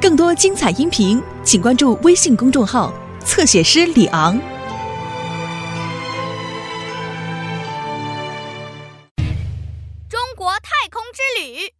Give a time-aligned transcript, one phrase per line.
[0.00, 2.92] 更多精彩音频，请关注微信公众号
[3.24, 4.38] “侧写师李昂”。
[10.08, 11.72] 中国太空之旅。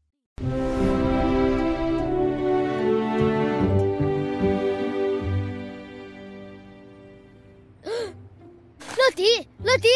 [8.96, 9.88] 乐迪，乐迪，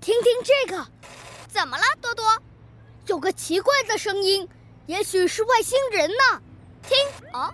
[0.00, 0.86] 听听这个，
[1.48, 2.24] 怎么了，多多？
[3.06, 4.46] 有个奇怪的声音，
[4.90, 6.42] 也许是外星人呢。
[6.82, 6.98] 听，
[7.32, 7.48] 啊，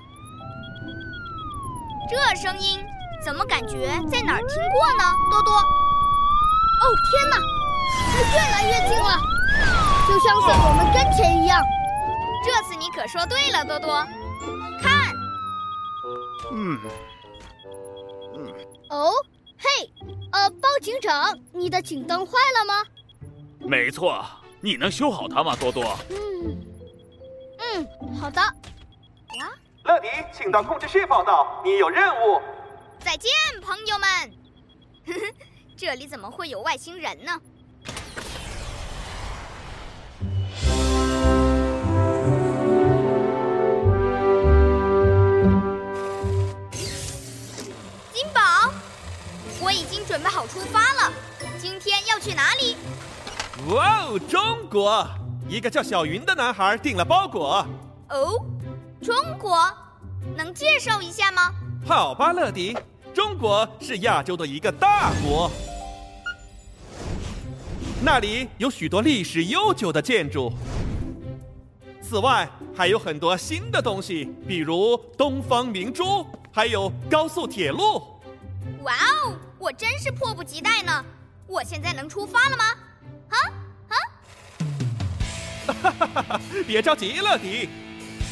[2.08, 2.82] 这声音
[3.22, 5.04] 怎么感觉在哪儿听过呢？
[5.30, 7.36] 多多，哦天哪，
[8.10, 9.20] 它越来越近了，
[10.08, 11.62] 就像在我们跟前一样。
[12.42, 14.02] 这次你可说对了，多多。
[14.80, 15.12] 看，
[16.52, 16.80] 嗯，
[18.34, 18.54] 嗯
[18.88, 19.12] 哦，
[19.58, 19.68] 嘿，
[20.32, 22.82] 呃，包警长，你的警灯坏了吗？
[23.58, 24.24] 没错，
[24.62, 25.84] 你能修好它吗，多多？
[26.08, 26.56] 嗯，
[27.58, 28.40] 嗯，好的。
[29.84, 32.42] 乐迪，请到控制室报道，你有任务。
[32.98, 33.30] 再见，
[33.62, 34.08] 朋友们。
[35.06, 35.20] 呵呵，
[35.76, 37.40] 这里怎么会有外星人呢？
[48.12, 48.72] 金宝，
[49.60, 51.12] 我已经准备好出发了。
[51.60, 52.76] 今天要去哪里？
[53.68, 55.08] 哇哦，中国！
[55.48, 57.64] 一个叫小云的男孩订了包裹。
[58.08, 58.44] 哦，
[59.00, 59.56] 中国，
[60.36, 61.52] 能介绍一下吗？
[61.86, 62.76] 好吧，乐迪，
[63.14, 65.48] 中国是亚洲的一个大国，
[68.02, 70.52] 那里有许多历史悠久的建筑。
[72.02, 78.02] 此外，还有很多新的东西，比如东方明珠，还有高速铁路。
[78.82, 78.94] 哇
[79.24, 81.04] 哦，我真是迫不及待呢！
[81.46, 82.64] 我现在能出发了吗？
[85.72, 86.40] 哈哈哈哈！
[86.66, 87.68] 别着急，乐迪，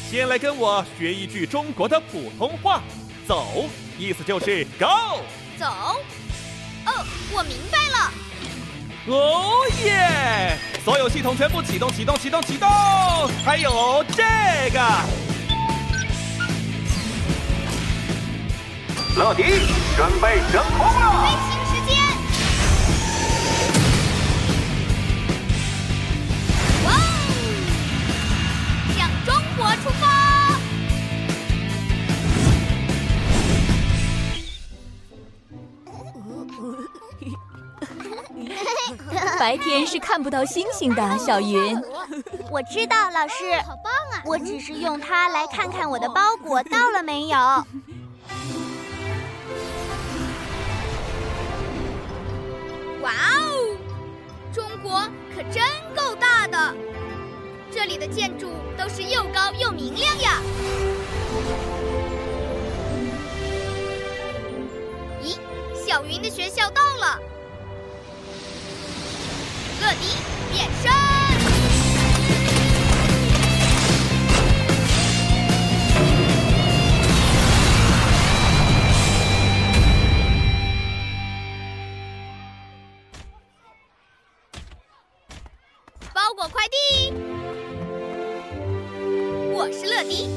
[0.09, 2.81] 先来跟我学一句中国的普通话。
[3.27, 5.21] 走，意思就是 go。
[5.57, 5.65] 走。
[6.85, 8.11] 哦，我明白了。
[9.07, 10.57] 哦耶！
[10.83, 12.69] 所有系统全部启动，启动，启动，启动！
[13.43, 14.23] 还有这
[14.71, 14.79] 个，
[19.15, 19.43] 乐迪，
[19.95, 21.54] 准备升空飞了。
[39.45, 41.79] 白天是看不到星星的，小云。
[42.49, 44.23] 我知道，老师，好棒啊！
[44.25, 47.37] 我只是用它来看看我的包裹到了没有。
[53.03, 53.77] 哇哦！
[54.51, 54.99] 中国
[55.35, 55.63] 可真
[55.95, 56.73] 够大的，
[57.69, 60.41] 这里的建筑都是又高又明亮呀。
[65.23, 65.37] 咦，
[65.87, 67.19] 小云的学校到了。
[69.85, 70.17] 乐迪
[70.51, 70.91] 变身。
[86.11, 87.13] 包裹快递，
[89.53, 90.27] 我是乐迪，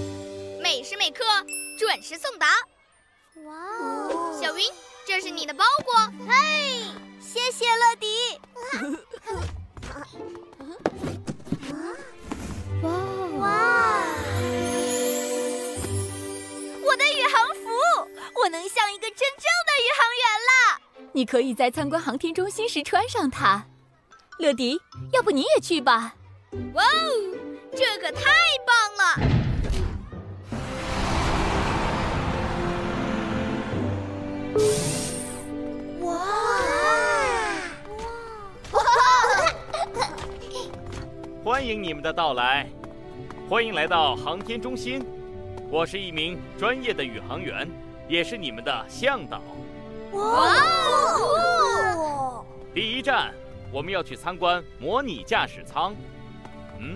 [0.61, 1.25] 每时每刻
[1.79, 2.47] 准时送达。
[3.45, 4.41] 哇哦！
[4.41, 4.65] 小云，
[5.07, 5.95] 这是你的包裹。
[6.29, 6.85] 嘿，
[7.21, 8.41] 谢谢乐迪。
[12.83, 12.91] 哇
[13.39, 14.05] 哇！
[16.83, 17.69] 我的宇航服，
[18.41, 20.81] 我能像一个真正的宇航员了。
[21.13, 23.65] 你可以在参观航天中心时穿上它。
[24.39, 24.81] 乐迪，
[25.13, 26.15] 要不你也去吧？
[26.75, 27.37] 哇哦，
[27.77, 28.23] 这可太
[28.67, 29.38] 棒了！
[36.01, 36.15] 哇！
[41.45, 42.69] 欢迎你们的到来，
[43.49, 45.05] 欢迎来到航天中心。
[45.71, 47.69] 我是一名专业的宇航员，
[48.09, 49.41] 也是你们的向导。
[50.13, 50.55] 哇
[51.17, 52.45] 哦！
[52.75, 53.35] 第一站，
[53.71, 55.95] 我们要去参观模拟驾驶舱。
[56.79, 56.95] 嗯，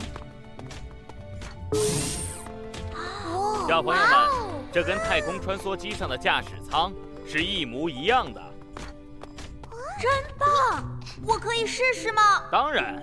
[3.69, 4.28] 小朋友们，
[4.72, 6.92] 这跟太空穿梭机上的驾驶舱
[7.32, 8.43] 是一模一样的。
[9.99, 10.84] 真棒！
[11.26, 12.20] 我可以试试吗？
[12.52, 13.02] 当然，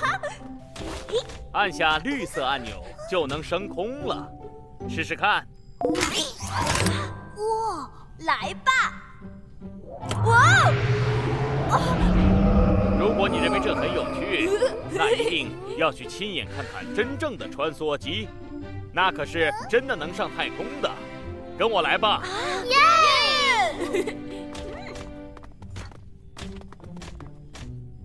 [1.52, 4.26] 按下绿色按钮就能升空了，
[4.88, 5.46] 试试看。
[7.36, 7.90] 哇，
[8.20, 8.72] 来吧！
[10.24, 10.70] 哇
[11.72, 12.96] 哦！
[12.98, 14.50] 如如果你认为这很有趣，
[14.92, 18.28] 那一定要去亲眼看看真正的穿梭机，
[18.92, 20.90] 那可是真的能上太空的。
[21.58, 22.22] 跟我来吧！
[22.66, 22.74] 耶！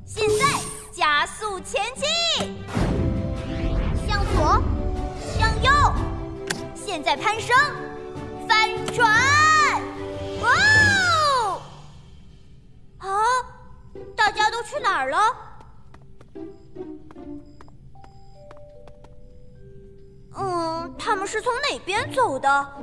[0.06, 0.45] 现在
[0.92, 2.07] 加速前进，
[4.07, 4.63] 向左，
[5.38, 5.71] 向右，
[6.74, 7.56] 现在攀升，
[8.48, 9.09] 翻转！
[10.42, 10.50] 哇
[11.44, 11.62] 哦！
[13.00, 13.09] 啊，
[14.15, 15.18] 大家都去哪儿了？
[20.38, 22.74] 嗯，他们是从哪边走的？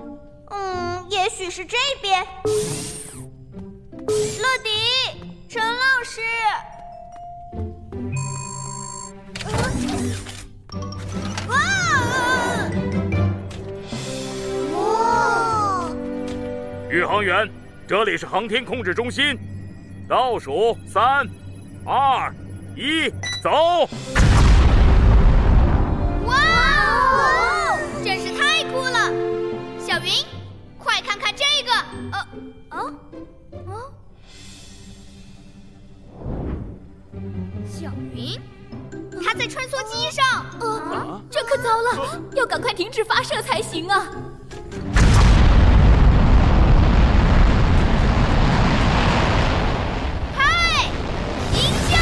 [0.51, 2.25] 嗯，也许是这边。
[4.07, 4.71] 乐迪，
[5.49, 6.21] 陈老师，
[11.49, 11.55] 哇！
[14.75, 15.91] 哇！
[16.91, 17.49] 宇航员，
[17.87, 19.39] 这里是航天控制中心，
[20.09, 21.29] 倒数三、
[21.85, 22.33] 二、
[22.75, 23.11] 一，
[23.43, 23.89] 走！
[26.25, 29.13] 哇哦，真是太酷了！
[29.79, 30.11] 小云，
[42.39, 44.07] 要赶快停止发射才行啊！
[50.37, 50.85] 嗨，
[51.53, 51.99] 停下！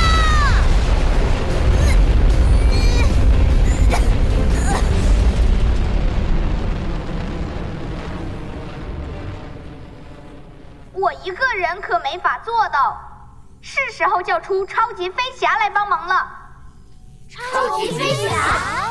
[10.92, 12.94] 我一个人可没法做到，
[13.62, 16.28] 是时候叫出超级飞侠来帮忙了。
[17.26, 18.85] 超级飞侠，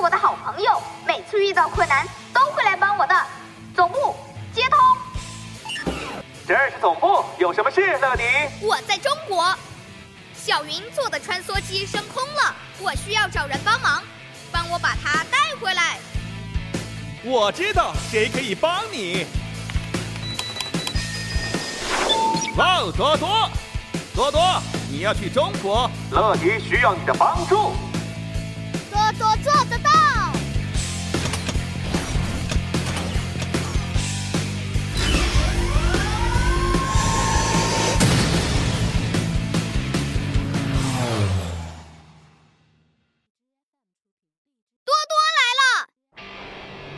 [0.00, 3.14] 我的好朋友，每次遇到困难都会来帮我的。
[3.76, 4.16] 总部
[4.54, 4.78] 接通，
[6.48, 8.24] 这是总部，有什么事，乐迪？
[8.62, 9.54] 我在中国，
[10.34, 14.02] 小云做的穿梭机升空了，我需要找人帮忙，
[14.50, 15.98] 帮我把它带回来。
[17.22, 19.26] 我知道谁可以帮你。
[22.56, 23.50] 哇哦，多多，
[24.14, 25.90] 多多，你要去中国？
[26.10, 27.74] 乐迪需要你的帮助。
[28.90, 29.89] 多多做得到。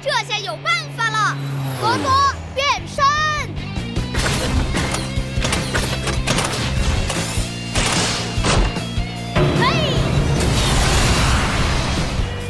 [0.03, 1.37] 这下有办法了。
[1.81, 3.05] 多多变身。
[9.61, 9.63] 嘿！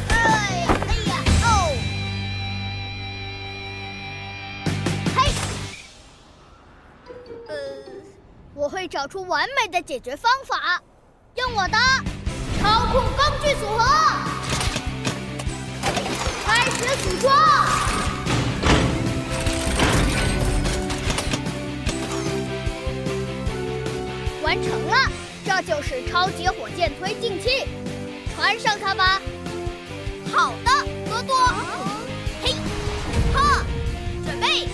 [0.09, 1.13] 哎，哎呀，
[1.45, 1.47] 哦！
[5.15, 5.19] 嘿！
[7.49, 7.55] 呃，
[8.55, 10.81] 我会找出完美的解决方法，
[11.35, 11.77] 用我的
[12.61, 13.85] 操控工具组合，
[16.83, 17.35] 的组装。
[24.43, 25.11] 完成了，
[25.47, 27.65] 这就是超级火箭推进器，
[28.35, 29.23] 穿上它吧。
[30.31, 30.71] 好的，
[31.09, 31.37] 多多。
[32.43, 32.53] 嘿，
[33.33, 33.65] 哈，
[34.27, 34.69] 准备，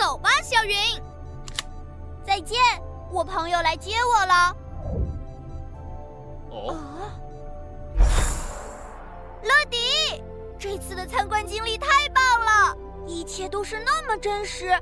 [0.00, 0.74] 走吧，小云。
[2.24, 2.58] 再见，
[3.12, 4.56] 我朋友来接我了。
[6.48, 6.74] 哦，
[9.42, 10.24] 乐迪，
[10.58, 12.74] 这次的参观经历太棒了，
[13.06, 14.74] 一切都是那么真实，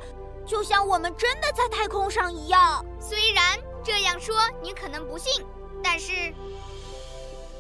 [0.47, 2.87] 就像我们真的在太空上一样。
[3.01, 5.45] 虽然这样说你可能不信，
[5.83, 6.33] 但是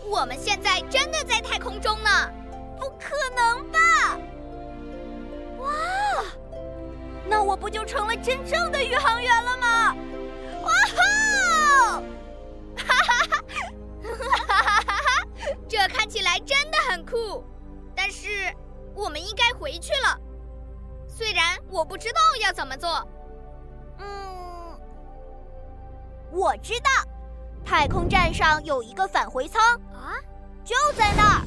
[0.06, 2.08] 我们现在真的在太空中呢。
[2.78, 3.78] 不可能吧？
[5.58, 5.68] 哇，
[7.28, 9.94] 那我不就成了真正的宇航员了吗？
[10.62, 12.02] 哇吼！
[12.76, 13.44] 哈哈哈，
[14.46, 15.26] 哈哈哈哈！
[15.68, 17.44] 这看起来真的很酷，
[17.94, 18.52] 但是
[18.94, 20.18] 我们应该回去了。
[21.06, 23.06] 虽然我不知道要怎么做。
[23.98, 24.80] 嗯，
[26.30, 26.90] 我知道，
[27.64, 30.16] 太空站上有一个返回舱啊，
[30.64, 31.42] 就在那儿。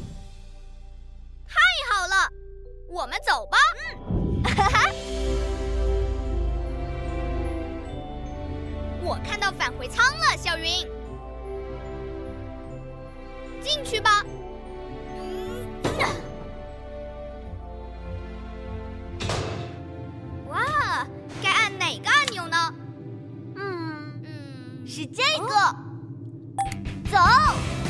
[1.47, 1.55] 太
[1.91, 2.29] 好了，
[2.89, 3.57] 我们走吧。
[3.95, 4.20] 嗯，
[25.51, 25.75] 个。
[27.12, 27.80] 走。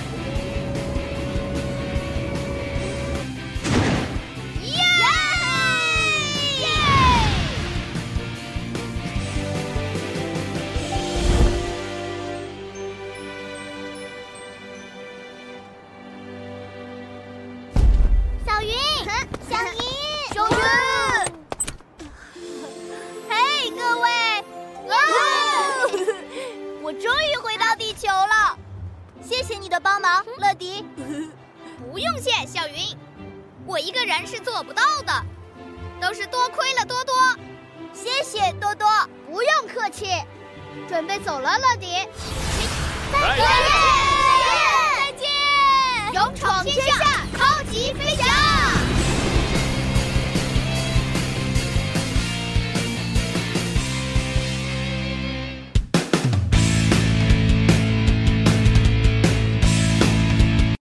[29.91, 30.85] 帮忙乐迪。
[31.91, 32.97] 不用谢小云。
[33.65, 35.25] 我一个人是做不到的。
[35.99, 37.13] 都是多亏了多多。
[37.93, 38.87] 谢谢多多
[39.29, 40.07] 不用客气。
[40.87, 42.07] 准备走了乐迪。
[43.11, 43.45] 再见。
[44.95, 46.13] 再见。
[46.13, 48.30] 勇闯天下超级飞侠。